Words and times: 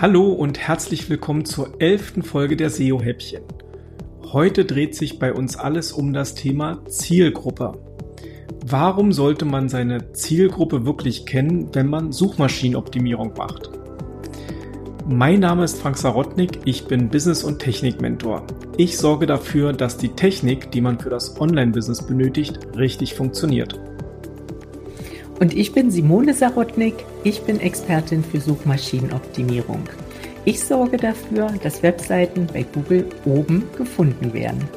Hallo 0.00 0.32
und 0.32 0.58
herzlich 0.58 1.10
willkommen 1.10 1.44
zur 1.44 1.78
elften 1.78 2.22
Folge 2.22 2.56
der 2.56 2.70
SEO-Häppchen. 2.70 3.42
Heute 4.32 4.64
dreht 4.64 4.94
sich 4.94 5.18
bei 5.18 5.30
uns 5.30 5.56
alles 5.56 5.92
um 5.92 6.14
das 6.14 6.34
Thema 6.34 6.82
Zielgruppe. 6.86 7.74
Warum 8.64 9.12
sollte 9.12 9.44
man 9.44 9.68
seine 9.68 10.14
Zielgruppe 10.14 10.86
wirklich 10.86 11.26
kennen, 11.26 11.68
wenn 11.74 11.86
man 11.86 12.12
Suchmaschinenoptimierung 12.12 13.34
macht? 13.36 13.68
Mein 15.06 15.40
Name 15.40 15.64
ist 15.64 15.78
Frank 15.82 15.98
Sarotnik, 15.98 16.60
ich 16.64 16.86
bin 16.86 17.10
Business- 17.10 17.44
und 17.44 17.58
Technik-Mentor. 17.58 18.46
Ich 18.78 18.96
sorge 18.96 19.26
dafür, 19.26 19.74
dass 19.74 19.98
die 19.98 20.08
Technik, 20.08 20.70
die 20.70 20.80
man 20.80 20.98
für 20.98 21.10
das 21.10 21.38
Online-Business 21.38 22.06
benötigt, 22.06 22.58
richtig 22.74 23.12
funktioniert. 23.12 23.78
Und 25.40 25.56
ich 25.56 25.72
bin 25.72 25.90
Simone 25.90 26.34
Sarotnik, 26.34 26.96
ich 27.24 27.40
bin 27.40 27.60
Expertin 27.60 28.22
für 28.22 28.40
Suchmaschinenoptimierung. 28.40 29.84
Ich 30.44 30.60
sorge 30.60 30.98
dafür, 30.98 31.54
dass 31.62 31.82
Webseiten 31.82 32.46
bei 32.52 32.62
Google 32.62 33.06
oben 33.24 33.64
gefunden 33.74 34.34
werden. 34.34 34.68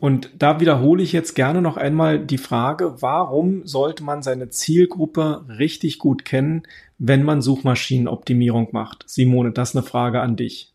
Und 0.00 0.30
da 0.36 0.58
wiederhole 0.58 1.04
ich 1.04 1.12
jetzt 1.12 1.34
gerne 1.34 1.62
noch 1.62 1.76
einmal 1.76 2.18
die 2.18 2.38
Frage, 2.38 3.00
warum 3.00 3.64
sollte 3.64 4.02
man 4.02 4.22
seine 4.22 4.48
Zielgruppe 4.48 5.44
richtig 5.48 6.00
gut 6.00 6.24
kennen, 6.24 6.64
wenn 6.98 7.22
man 7.22 7.42
Suchmaschinenoptimierung 7.42 8.70
macht? 8.72 9.04
Simone, 9.06 9.52
das 9.52 9.70
ist 9.70 9.76
eine 9.76 9.86
Frage 9.86 10.20
an 10.20 10.34
dich. 10.34 10.74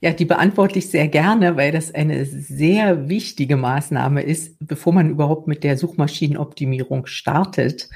Ja, 0.00 0.12
die 0.12 0.24
beantworte 0.24 0.78
ich 0.78 0.90
sehr 0.90 1.08
gerne, 1.08 1.56
weil 1.56 1.72
das 1.72 1.94
eine 1.94 2.24
sehr 2.24 3.08
wichtige 3.08 3.56
Maßnahme 3.56 4.22
ist, 4.22 4.56
bevor 4.60 4.92
man 4.92 5.10
überhaupt 5.10 5.48
mit 5.48 5.64
der 5.64 5.76
Suchmaschinenoptimierung 5.76 7.06
startet. 7.06 7.88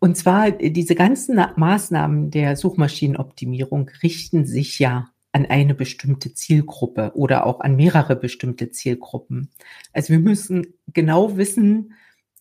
Und 0.00 0.16
zwar 0.16 0.50
diese 0.50 0.94
ganzen 0.94 1.40
Maßnahmen 1.56 2.30
der 2.30 2.56
Suchmaschinenoptimierung 2.56 3.90
richten 4.02 4.46
sich 4.46 4.78
ja 4.78 5.08
an 5.32 5.46
eine 5.46 5.74
bestimmte 5.74 6.34
Zielgruppe 6.34 7.12
oder 7.14 7.46
auch 7.46 7.60
an 7.60 7.76
mehrere 7.76 8.16
bestimmte 8.16 8.70
Zielgruppen. 8.70 9.50
Also 9.92 10.10
wir 10.10 10.20
müssen 10.20 10.74
genau 10.92 11.36
wissen, 11.36 11.94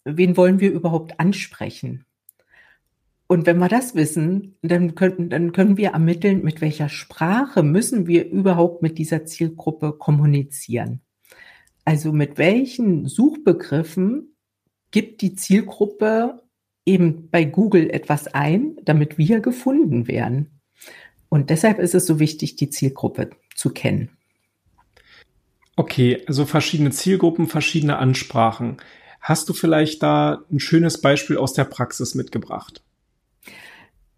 wen 0.06 0.38
wollen 0.38 0.60
wir 0.60 0.72
überhaupt 0.72 1.20
ansprechen. 1.20 2.06
Und 3.28 3.46
wenn 3.46 3.58
wir 3.58 3.68
das 3.68 3.94
wissen, 3.94 4.56
dann 4.62 4.96
können, 4.96 5.30
dann 5.30 5.52
können 5.52 5.76
wir 5.78 5.90
ermitteln, 5.90 6.44
mit 6.44 6.62
welcher 6.62 6.88
Sprache 6.88 7.62
müssen 7.62 8.08
wir 8.08 8.30
überhaupt 8.30 8.82
mit 8.82 8.98
dieser 8.98 9.26
Zielgruppe 9.26 9.94
kommunizieren. 9.94 11.02
Also 11.84 12.14
mit 12.14 12.38
welchen 12.38 13.06
Suchbegriffen 13.06 14.36
gibt 14.92 15.22
die 15.22 15.36
Zielgruppe 15.36 16.42
eben 16.86 17.30
bei 17.30 17.44
Google 17.44 17.90
etwas 17.90 18.28
ein, 18.28 18.78
damit 18.84 19.18
wir 19.18 19.42
gefunden 19.42 20.08
werden. 20.08 20.62
Und 21.30 21.50
deshalb 21.50 21.80
ist 21.80 21.96
es 21.96 22.06
so 22.06 22.20
wichtig, 22.20 22.56
die 22.56 22.70
Zielgruppe 22.70 23.32
zu 23.56 23.72
kennen. 23.72 24.10
Okay, 25.76 26.24
also 26.28 26.46
verschiedene 26.46 26.92
Zielgruppen, 26.92 27.48
verschiedene 27.48 27.98
Ansprachen. 27.98 28.78
Hast 29.20 29.50
du 29.50 29.54
vielleicht 29.54 30.02
da 30.02 30.46
ein 30.50 30.60
schönes 30.60 31.02
Beispiel 31.02 31.38
aus 31.38 31.54
der 31.54 31.66
Praxis 31.66 32.16
mitgebracht? 32.16 32.82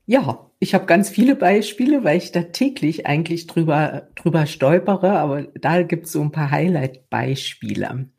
Ja, 0.10 0.50
ich 0.58 0.74
habe 0.74 0.88
ganz 0.88 1.08
viele 1.08 1.36
Beispiele, 1.36 2.04
weil 2.04 2.18
ich 2.18 2.32
da 2.32 2.42
täglich 2.42 3.06
eigentlich 3.06 3.46
drüber, 3.46 4.10
drüber 4.16 4.48
stolpere, 4.48 5.20
aber 5.20 5.44
da 5.44 5.84
gibt 5.84 6.08
es 6.08 6.14
so 6.14 6.22
ein 6.24 6.32
paar 6.32 6.50
Highlight-Beispiele. 6.50 8.10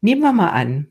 Nehmen 0.00 0.20
wir 0.22 0.32
mal 0.32 0.48
an, 0.48 0.88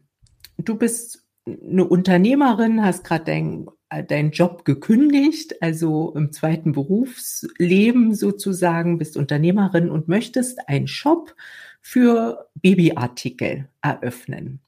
du 0.57 0.77
bist 0.77 1.27
eine 1.45 1.83
Unternehmerin, 1.83 2.85
hast 2.85 3.03
gerade 3.03 3.25
dein, 3.25 3.65
deinen 4.07 4.31
Job 4.31 4.63
gekündigt, 4.63 5.61
also 5.61 6.13
im 6.15 6.31
zweiten 6.31 6.71
Berufsleben 6.71 8.15
sozusagen, 8.15 8.99
bist 8.99 9.17
Unternehmerin 9.17 9.89
und 9.89 10.07
möchtest 10.07 10.69
einen 10.69 10.87
Shop 10.87 11.35
für 11.81 12.47
Babyartikel 12.55 13.67
eröffnen 13.81 14.61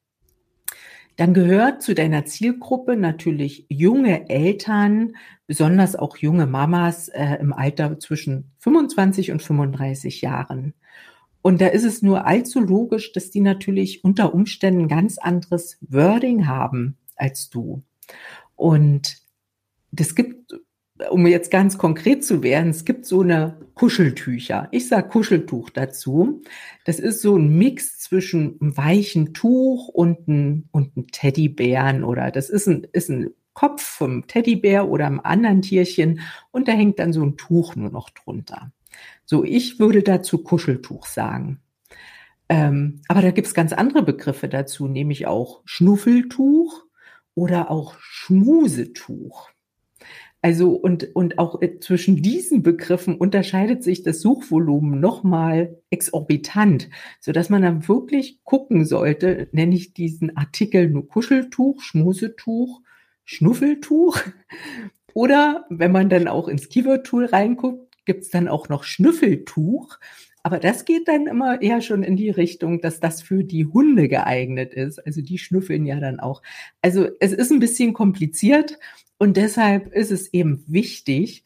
dann 1.17 1.33
gehört 1.33 1.81
zu 1.81 1.95
deiner 1.95 2.25
Zielgruppe 2.25 2.97
natürlich 2.97 3.65
junge 3.69 4.29
Eltern, 4.29 5.15
besonders 5.47 5.95
auch 5.95 6.17
junge 6.17 6.45
Mamas 6.45 7.07
äh, 7.09 7.37
im 7.39 7.53
Alter 7.53 7.99
zwischen 7.99 8.51
25 8.59 9.31
und 9.31 9.41
35 9.41 10.21
Jahren. 10.21 10.73
Und 11.41 11.61
da 11.61 11.67
ist 11.67 11.83
es 11.83 12.01
nur 12.01 12.25
allzu 12.25 12.59
logisch, 12.59 13.13
dass 13.13 13.29
die 13.29 13.39
natürlich 13.39 14.03
unter 14.03 14.33
Umständen 14.33 14.87
ganz 14.87 15.17
anderes 15.17 15.77
Wording 15.81 16.47
haben 16.47 16.97
als 17.15 17.49
du. 17.49 17.83
Und 18.55 19.17
das 19.91 20.15
gibt 20.15 20.44
um 21.09 21.27
jetzt 21.27 21.51
ganz 21.51 21.77
konkret 21.77 22.23
zu 22.23 22.41
werden, 22.41 22.69
es 22.69 22.85
gibt 22.85 23.05
so 23.05 23.21
eine 23.21 23.57
Kuscheltücher. 23.73 24.69
Ich 24.71 24.87
sage 24.87 25.09
Kuscheltuch 25.09 25.69
dazu. 25.69 26.41
Das 26.85 26.99
ist 26.99 27.21
so 27.21 27.37
ein 27.37 27.57
Mix 27.57 27.99
zwischen 27.99 28.59
einem 28.61 28.77
weichen 28.77 29.33
Tuch 29.33 29.89
und 29.89 30.27
einem, 30.27 30.69
und 30.71 30.95
einem 30.95 31.07
Teddybären 31.07 32.03
oder 32.03 32.31
das 32.31 32.49
ist 32.49 32.67
ein, 32.67 32.87
ist 32.93 33.09
ein 33.09 33.31
Kopf 33.53 33.83
vom 33.83 34.27
Teddybär 34.27 34.87
oder 34.89 35.05
einem 35.05 35.21
anderen 35.21 35.61
Tierchen 35.61 36.21
und 36.51 36.67
da 36.67 36.73
hängt 36.73 36.99
dann 36.99 37.13
so 37.13 37.23
ein 37.23 37.37
Tuch 37.37 37.75
nur 37.75 37.89
noch 37.89 38.09
drunter. 38.09 38.71
So, 39.25 39.43
ich 39.43 39.79
würde 39.79 40.03
dazu 40.03 40.43
Kuscheltuch 40.43 41.05
sagen. 41.05 41.59
Ähm, 42.47 43.01
aber 43.07 43.21
da 43.21 43.31
gibt's 43.31 43.53
ganz 43.53 43.73
andere 43.73 44.03
Begriffe 44.03 44.47
dazu, 44.47 44.87
nämlich 44.87 45.25
auch 45.25 45.61
Schnuffeltuch 45.65 46.85
oder 47.33 47.71
auch 47.71 47.95
Schmusetuch. 47.99 49.49
Also 50.45 50.73
und, 50.73 51.15
und 51.15 51.39
auch 51.39 51.59
äh, 51.63 51.79
zwischen 51.79 52.21
diesen 52.21 52.61
Begriffen 52.61 53.15
unterscheidet 53.17 53.83
sich 53.83 54.03
das 54.03 54.21
Suchvolumen 54.21 54.99
nochmal 54.99 55.81
exorbitant, 55.89 56.87
so 57.19 57.31
dass 57.31 57.49
man 57.49 57.63
dann 57.63 57.87
wirklich 57.87 58.43
gucken 58.43 58.85
sollte, 58.85 59.47
nenne 59.53 59.73
ich 59.73 59.95
diesen 59.95 60.37
Artikel 60.37 60.87
nur 60.87 61.07
Kuscheltuch, 61.07 61.81
Schmusetuch, 61.81 62.79
Schnuffeltuch 63.23 64.19
oder 65.15 65.65
wenn 65.71 65.91
man 65.91 66.09
dann 66.09 66.27
auch 66.27 66.47
ins 66.47 66.69
Keyword-Tool 66.69 67.25
reinguckt, 67.25 68.05
gibt's 68.05 68.29
dann 68.29 68.47
auch 68.47 68.69
noch 68.69 68.83
Schnüffeltuch. 68.83 69.97
Aber 70.45 70.59
das 70.59 70.85
geht 70.85 71.07
dann 71.07 71.25
immer 71.25 71.59
eher 71.59 71.81
schon 71.81 72.03
in 72.03 72.15
die 72.15 72.29
Richtung, 72.29 72.79
dass 72.79 72.99
das 72.99 73.23
für 73.23 73.43
die 73.43 73.65
Hunde 73.65 74.07
geeignet 74.07 74.75
ist. 74.75 75.03
Also 75.03 75.23
die 75.23 75.39
schnüffeln 75.39 75.87
ja 75.87 75.99
dann 75.99 76.19
auch. 76.19 76.43
Also 76.83 77.07
es 77.19 77.33
ist 77.33 77.51
ein 77.51 77.59
bisschen 77.59 77.93
kompliziert 77.93 78.77
und 79.17 79.37
deshalb 79.37 79.91
ist 79.91 80.11
es 80.11 80.31
eben 80.33 80.63
wichtig, 80.67 81.41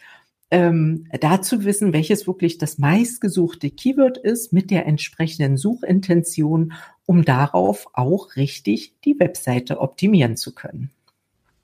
ähm, 0.52 1.08
da 1.18 1.42
zu 1.42 1.64
wissen, 1.64 1.94
welches 1.94 2.28
wirklich 2.28 2.58
das 2.58 2.78
meistgesuchte 2.78 3.70
Keyword 3.70 4.18
ist 4.18 4.52
mit 4.52 4.70
der 4.70 4.86
entsprechenden 4.86 5.56
Suchintention, 5.56 6.74
um 7.06 7.24
darauf 7.24 7.88
auch 7.94 8.36
richtig 8.36 8.96
die 9.06 9.18
Webseite 9.18 9.80
optimieren 9.80 10.36
zu 10.36 10.54
können. 10.54 10.90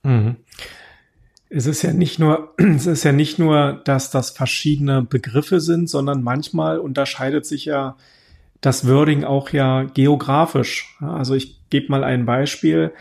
Mhm. 0.04 0.38
Es 1.56 1.68
ist 1.68 1.84
ja 1.84 1.94
nicht 1.94 2.20
nur, 2.20 2.54
es 2.58 2.86
ist 2.86 3.06
ja 3.06 3.14
nicht 3.14 3.40
nur, 3.40 3.82
dass 3.86 4.12
das 4.12 4.32
verschiedene 4.32 5.02
Begriffe 5.02 5.62
sind, 5.62 5.90
sondern 5.90 6.22
manchmal 6.22 6.80
unterscheidet 6.80 7.46
sich 7.46 7.64
ja 7.64 7.96
das 8.60 8.86
Wording 8.90 9.24
auch 9.24 9.52
ja 9.52 9.84
geografisch. 9.84 10.98
Also 11.00 11.34
ich 11.34 11.62
gebe 11.70 11.90
mal 11.90 12.04
ein 12.04 12.26
Beispiel. 12.26 12.92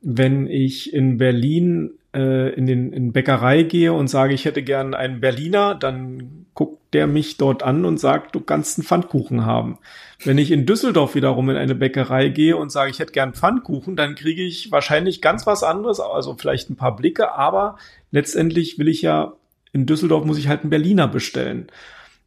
Wenn 0.00 0.48
ich 0.48 0.92
in 0.92 1.16
Berlin 1.16 1.92
äh, 2.12 2.52
in 2.54 2.66
den 2.66 2.92
in 2.92 3.12
Bäckerei 3.12 3.62
gehe 3.62 3.92
und 3.92 4.08
sage, 4.08 4.34
ich 4.34 4.46
hätte 4.46 4.64
gern 4.64 4.94
einen 4.94 5.20
Berliner, 5.20 5.76
dann 5.76 6.41
guckt 6.54 6.82
der 6.92 7.06
mich 7.06 7.38
dort 7.38 7.62
an 7.62 7.84
und 7.84 7.98
sagt, 7.98 8.34
du 8.34 8.40
kannst 8.40 8.78
einen 8.78 8.84
Pfannkuchen 8.84 9.46
haben. 9.46 9.78
Wenn 10.24 10.38
ich 10.38 10.50
in 10.50 10.66
Düsseldorf 10.66 11.14
wiederum 11.14 11.48
in 11.48 11.56
eine 11.56 11.74
Bäckerei 11.74 12.28
gehe 12.28 12.56
und 12.56 12.70
sage, 12.70 12.90
ich 12.90 12.98
hätte 12.98 13.12
gern 13.12 13.32
Pfannkuchen, 13.32 13.96
dann 13.96 14.14
kriege 14.14 14.42
ich 14.42 14.70
wahrscheinlich 14.70 15.22
ganz 15.22 15.46
was 15.46 15.62
anderes, 15.62 16.00
also 16.00 16.34
vielleicht 16.36 16.70
ein 16.70 16.76
paar 16.76 16.94
Blicke, 16.94 17.34
aber 17.34 17.76
letztendlich 18.10 18.78
will 18.78 18.88
ich 18.88 19.02
ja, 19.02 19.32
in 19.72 19.86
Düsseldorf 19.86 20.24
muss 20.24 20.38
ich 20.38 20.48
halt 20.48 20.60
einen 20.60 20.70
Berliner 20.70 21.08
bestellen. 21.08 21.68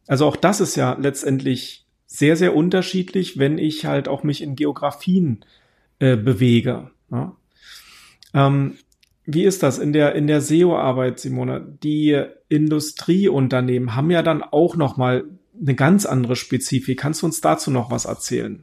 Also 0.08 0.26
auch 0.26 0.36
das 0.36 0.60
ist 0.60 0.76
ja 0.76 0.96
letztendlich 1.00 1.86
sehr, 2.06 2.36
sehr 2.36 2.54
unterschiedlich, 2.54 3.38
wenn 3.38 3.58
ich 3.58 3.86
halt 3.86 4.08
auch 4.08 4.22
mich 4.22 4.42
in 4.42 4.56
Geografien 4.56 5.44
äh, 5.98 6.16
bewege. 6.16 6.90
Ja? 7.10 7.36
Ähm, 8.34 8.78
wie 9.26 9.44
ist 9.44 9.62
das 9.62 9.78
in 9.78 9.92
der, 9.92 10.14
in 10.14 10.26
der 10.26 10.40
SEO-Arbeit, 10.40 11.18
Simone? 11.18 11.76
Die 11.82 12.22
Industrieunternehmen 12.48 13.96
haben 13.96 14.10
ja 14.10 14.22
dann 14.22 14.42
auch 14.42 14.76
nochmal 14.76 15.24
eine 15.60 15.74
ganz 15.74 16.06
andere 16.06 16.36
Spezifik. 16.36 17.00
Kannst 17.00 17.22
du 17.22 17.26
uns 17.26 17.40
dazu 17.40 17.70
noch 17.70 17.90
was 17.90 18.04
erzählen? 18.04 18.62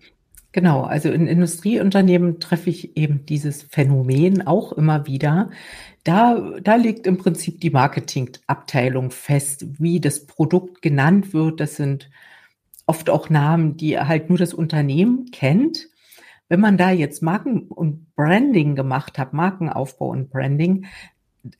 Genau, 0.53 0.83
also 0.83 1.09
in 1.09 1.27
Industrieunternehmen 1.27 2.39
treffe 2.39 2.69
ich 2.69 2.95
eben 2.95 3.25
dieses 3.25 3.63
Phänomen 3.63 4.45
auch 4.45 4.71
immer 4.71 5.07
wieder. 5.07 5.49
Da, 6.03 6.59
da 6.61 6.75
liegt 6.75 7.07
im 7.07 7.17
Prinzip 7.17 7.59
die 7.59 7.71
Marketingabteilung 7.71 9.09
fest, 9.09 9.65
wie 9.79 9.99
das 9.99 10.27
Produkt 10.27 10.81
genannt 10.81 11.33
wird. 11.33 11.59
Das 11.59 11.75
sind 11.75 12.09
oft 12.85 13.09
auch 13.09 13.29
Namen, 13.29 13.77
die 13.77 13.97
halt 13.97 14.29
nur 14.29 14.37
das 14.37 14.53
Unternehmen 14.53 15.31
kennt. 15.31 15.89
Wenn 16.49 16.59
man 16.59 16.77
da 16.77 16.91
jetzt 16.91 17.21
Marken 17.21 17.67
und 17.67 18.13
Branding 18.15 18.75
gemacht 18.75 19.17
hat, 19.17 19.33
Markenaufbau 19.33 20.09
und 20.09 20.29
Branding, 20.29 20.85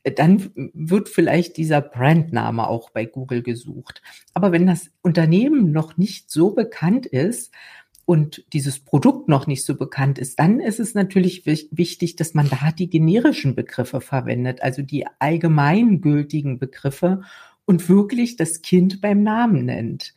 dann 0.02 0.50
wird 0.54 1.08
vielleicht 1.08 1.56
dieser 1.56 1.80
Brandname 1.80 2.66
auch 2.68 2.90
bei 2.90 3.04
Google 3.04 3.42
gesucht. 3.42 4.02
Aber 4.32 4.50
wenn 4.52 4.66
das 4.66 4.90
Unternehmen 5.02 5.72
noch 5.72 5.96
nicht 5.96 6.30
so 6.30 6.54
bekannt 6.54 7.04
ist 7.06 7.52
und 8.06 8.44
dieses 8.52 8.78
Produkt 8.78 9.28
noch 9.28 9.46
nicht 9.46 9.64
so 9.64 9.76
bekannt 9.76 10.18
ist, 10.18 10.38
dann 10.38 10.60
ist 10.60 10.80
es 10.80 10.94
natürlich 10.94 11.44
wichtig, 11.44 12.16
dass 12.16 12.34
man 12.34 12.48
da 12.48 12.70
die 12.70 12.88
generischen 12.88 13.54
Begriffe 13.54 14.00
verwendet, 14.00 14.62
also 14.62 14.80
die 14.80 15.06
allgemeingültigen 15.18 16.58
Begriffe 16.58 17.22
und 17.66 17.88
wirklich 17.88 18.36
das 18.36 18.62
Kind 18.62 19.00
beim 19.00 19.22
Namen 19.22 19.66
nennt. 19.66 20.14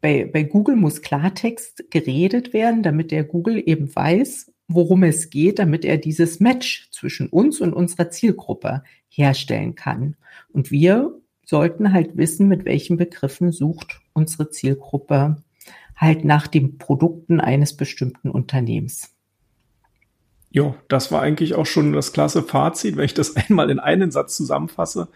Bei, 0.00 0.28
bei 0.30 0.42
Google 0.42 0.76
muss 0.76 1.02
Klartext 1.02 1.90
geredet 1.90 2.52
werden, 2.52 2.82
damit 2.82 3.10
der 3.10 3.24
Google 3.24 3.62
eben 3.64 3.94
weiß, 3.94 4.52
worum 4.68 5.02
es 5.02 5.30
geht, 5.30 5.58
damit 5.58 5.84
er 5.84 5.98
dieses 5.98 6.40
Match 6.40 6.90
zwischen 6.90 7.28
uns 7.28 7.60
und 7.60 7.72
unserer 7.72 8.10
Zielgruppe 8.10 8.82
herstellen 9.08 9.74
kann. 9.74 10.16
Und 10.52 10.70
wir 10.70 11.20
sollten 11.44 11.92
halt 11.92 12.16
wissen, 12.16 12.48
mit 12.48 12.64
welchen 12.64 12.96
Begriffen 12.96 13.52
sucht 13.52 14.00
unsere 14.14 14.50
Zielgruppe 14.50 15.42
halt 15.96 16.24
nach 16.24 16.46
den 16.46 16.78
Produkten 16.78 17.40
eines 17.40 17.76
bestimmten 17.76 18.30
Unternehmens. 18.30 19.14
Ja, 20.50 20.74
das 20.88 21.10
war 21.10 21.20
eigentlich 21.20 21.54
auch 21.54 21.66
schon 21.66 21.92
das 21.92 22.12
klasse 22.12 22.42
Fazit, 22.42 22.96
wenn 22.96 23.04
ich 23.04 23.14
das 23.14 23.36
einmal 23.36 23.70
in 23.70 23.78
einen 23.80 24.10
Satz 24.10 24.36
zusammenfasse. 24.36 25.08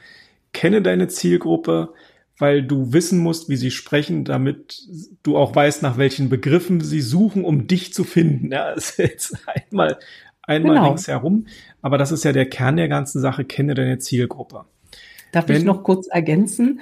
Kenne 0.52 0.82
deine 0.82 1.08
Zielgruppe, 1.08 1.92
weil 2.38 2.62
du 2.62 2.93
wissen 2.93 3.19
musst, 3.19 3.49
wie 3.49 3.56
sie 3.56 3.70
sprechen, 3.70 4.25
damit 4.25 4.82
du 5.23 5.37
auch 5.37 5.55
weißt, 5.55 5.82
nach 5.82 5.99
welchen 5.99 6.29
Begriffen 6.29 6.81
sie 6.81 7.00
suchen, 7.00 7.44
um 7.44 7.67
dich 7.67 7.93
zu 7.93 8.05
finden. 8.05 8.52
Ja, 8.52 8.75
das 8.75 8.90
ist 8.99 8.99
jetzt 8.99 9.37
einmal, 9.46 9.99
einmal 10.43 10.76
genau. 10.76 10.88
ringsherum. 10.88 11.46
Aber 11.82 11.99
das 11.99 12.12
ist 12.12 12.25
ja 12.25 12.32
der 12.32 12.49
Kern 12.49 12.76
der 12.76 12.88
ganzen 12.88 13.20
Sache. 13.20 13.44
Kenne 13.44 13.75
deine 13.75 13.99
Zielgruppe. 13.99 14.64
Darf 15.32 15.49
Wenn, 15.49 15.56
ich 15.56 15.64
noch 15.64 15.82
kurz 15.82 16.06
ergänzen? 16.08 16.81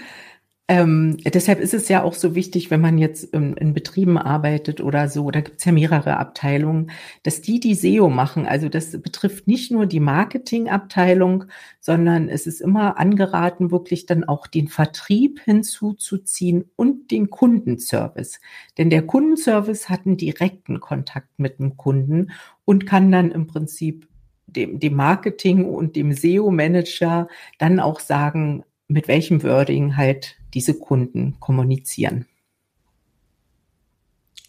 Ähm, 0.68 1.18
deshalb 1.18 1.60
ist 1.60 1.74
es 1.74 1.88
ja 1.88 2.02
auch 2.02 2.14
so 2.14 2.34
wichtig, 2.34 2.72
wenn 2.72 2.80
man 2.80 2.98
jetzt 2.98 3.22
in, 3.32 3.56
in 3.56 3.72
Betrieben 3.72 4.18
arbeitet 4.18 4.80
oder 4.80 5.08
so, 5.08 5.30
da 5.30 5.40
gibt 5.40 5.60
es 5.60 5.64
ja 5.64 5.70
mehrere 5.70 6.16
Abteilungen, 6.16 6.90
dass 7.22 7.40
die 7.40 7.60
die 7.60 7.76
SEO 7.76 8.10
machen. 8.10 8.46
Also 8.46 8.68
das 8.68 9.00
betrifft 9.00 9.46
nicht 9.46 9.70
nur 9.70 9.86
die 9.86 10.00
Marketingabteilung, 10.00 11.44
sondern 11.78 12.28
es 12.28 12.48
ist 12.48 12.60
immer 12.60 12.98
angeraten, 12.98 13.70
wirklich 13.70 14.06
dann 14.06 14.24
auch 14.24 14.48
den 14.48 14.66
Vertrieb 14.66 15.40
hinzuzuziehen 15.44 16.64
und 16.74 17.12
den 17.12 17.30
Kundenservice. 17.30 18.40
Denn 18.76 18.90
der 18.90 19.06
Kundenservice 19.06 19.88
hat 19.88 20.04
einen 20.04 20.16
direkten 20.16 20.80
Kontakt 20.80 21.38
mit 21.38 21.60
dem 21.60 21.76
Kunden 21.76 22.32
und 22.64 22.86
kann 22.86 23.12
dann 23.12 23.30
im 23.30 23.46
Prinzip 23.46 24.08
dem, 24.48 24.80
dem 24.80 24.94
Marketing 24.94 25.64
und 25.64 25.94
dem 25.94 26.12
SEO-Manager 26.12 27.28
dann 27.58 27.78
auch 27.78 28.00
sagen, 28.00 28.64
mit 28.88 29.06
welchem 29.08 29.42
Wording 29.42 29.96
halt 29.96 30.36
diese 30.56 30.79
Kunden 30.79 31.37
kommunizieren. 31.38 32.25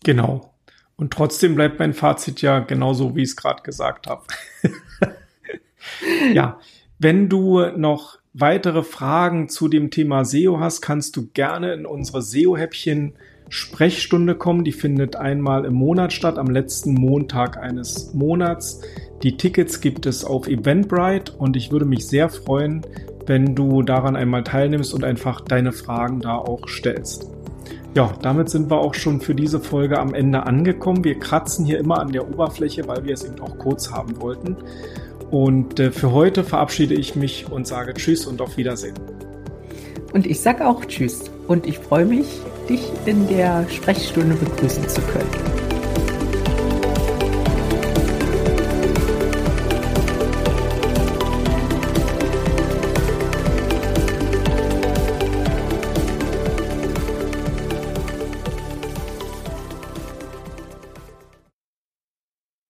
Genau. 0.06 0.54
Und 0.96 1.12
trotzdem 1.12 1.54
bleibt 1.54 1.80
mein 1.80 1.94
Fazit 1.94 2.42
ja 2.42 2.60
genauso, 2.60 3.14
wie 3.16 3.24
ich 3.24 3.30
es 3.30 3.36
gerade 3.36 3.62
gesagt 3.62 4.08
habe. 4.08 4.24
ja, 6.34 6.62
wenn 6.98 7.28
du 7.28 7.60
noch 7.76 8.20
weitere 8.34 8.84
Fragen 8.84 9.50
zu 9.50 9.68
dem 9.68 9.92
Thema 9.92 10.24
SEO 10.24 10.62
hast, 10.62 10.80
kannst 10.80 11.18
du 11.18 11.28
gerne 11.28 11.74
in 11.74 11.86
unsere 11.86 12.22
SEO-Häppchen 12.22 13.14
Sprechstunde 13.50 14.36
kommen. 14.36 14.64
Die 14.64 14.72
findet 14.72 15.18
einmal 15.18 15.66
im 15.66 15.74
Monat 15.74 16.14
statt, 16.14 16.38
am 16.38 16.48
letzten 16.48 16.94
Montag 16.94 17.58
eines 17.58 18.14
Monats. 18.14 18.80
Die 19.24 19.36
Tickets 19.36 19.82
gibt 19.82 20.06
es 20.06 20.24
auf 20.24 20.48
Eventbrite 20.48 21.34
und 21.34 21.58
ich 21.58 21.70
würde 21.70 21.86
mich 21.86 22.08
sehr 22.08 22.30
freuen, 22.30 22.86
wenn 23.28 23.56
du 23.56 23.84
daran 23.84 24.16
einmal 24.16 24.44
teilnimmst 24.44 24.94
und 24.94 25.04
einfach 25.04 25.42
deine 25.42 25.72
Fragen 25.72 26.20
da 26.22 26.36
auch 26.36 26.68
stellst. 26.68 27.30
Ja, 27.94 28.14
damit 28.22 28.50
sind 28.50 28.70
wir 28.70 28.80
auch 28.80 28.94
schon 28.94 29.22
für 29.22 29.34
diese 29.34 29.60
Folge 29.60 30.00
am 30.00 30.14
Ende 30.14 30.46
angekommen. 30.46 31.04
Wir 31.04 31.20
kratzen 31.20 31.66
hier 31.66 31.80
immer 31.80 32.00
an 32.00 32.12
der 32.12 32.28
Oberfläche, 32.28 32.88
weil 32.88 33.04
wir 33.06 33.14
es 33.14 33.24
eben 33.24 33.40
auch 33.40 33.58
kurz 33.58 33.92
haben 33.92 34.22
wollten. 34.22 34.56
Und 35.32 35.80
äh, 35.80 35.92
für 35.92 36.12
heute 36.12 36.44
verabschiede 36.44 36.94
ich 36.94 37.16
mich 37.16 37.52
und 37.52 37.68
sage 37.68 37.94
Tschüss 37.94 38.26
und 38.26 38.40
auf 38.42 38.56
Wiedersehen. 38.58 38.96
Und 40.14 40.26
ich 40.26 40.40
sage 40.40 40.66
auch 40.66 40.86
Tschüss 40.86 41.30
und 41.48 41.66
ich 41.66 41.80
freue 41.80 42.06
mich, 42.06 42.28
dich 42.70 42.88
in 43.06 43.28
der 43.28 43.68
Sprechstunde 43.70 44.36
begrüßen 44.36 44.88
zu 44.88 45.02
können. 45.02 45.67